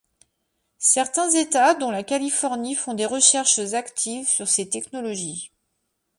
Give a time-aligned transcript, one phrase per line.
[0.79, 5.51] Certains états, dont la Californie font des recherches actives sur ces technologies.